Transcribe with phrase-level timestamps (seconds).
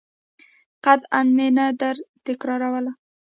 [0.85, 2.91] قطعاً مې نه درتکراروله.